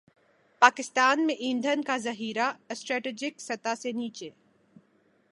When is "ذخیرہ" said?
1.97-2.51